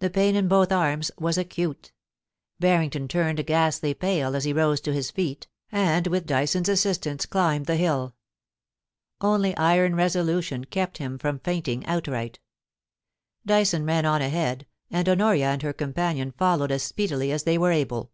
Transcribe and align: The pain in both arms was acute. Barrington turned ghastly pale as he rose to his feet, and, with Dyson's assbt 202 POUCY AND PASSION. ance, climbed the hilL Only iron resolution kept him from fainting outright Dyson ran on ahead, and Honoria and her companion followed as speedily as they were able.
The 0.00 0.10
pain 0.10 0.34
in 0.34 0.48
both 0.48 0.72
arms 0.72 1.12
was 1.20 1.38
acute. 1.38 1.92
Barrington 2.58 3.06
turned 3.06 3.46
ghastly 3.46 3.94
pale 3.94 4.34
as 4.34 4.42
he 4.42 4.52
rose 4.52 4.80
to 4.80 4.92
his 4.92 5.12
feet, 5.12 5.46
and, 5.70 6.08
with 6.08 6.26
Dyson's 6.26 6.68
assbt 6.68 7.02
202 7.02 7.02
POUCY 7.02 7.06
AND 7.06 7.06
PASSION. 7.06 7.12
ance, 7.12 7.26
climbed 7.26 7.66
the 7.66 7.76
hilL 8.10 8.14
Only 9.20 9.56
iron 9.56 9.94
resolution 9.94 10.64
kept 10.64 10.98
him 10.98 11.16
from 11.16 11.38
fainting 11.38 11.86
outright 11.86 12.40
Dyson 13.46 13.86
ran 13.86 14.04
on 14.04 14.20
ahead, 14.20 14.66
and 14.90 15.08
Honoria 15.08 15.50
and 15.52 15.62
her 15.62 15.72
companion 15.72 16.32
followed 16.32 16.72
as 16.72 16.82
speedily 16.82 17.30
as 17.30 17.44
they 17.44 17.56
were 17.56 17.70
able. 17.70 18.10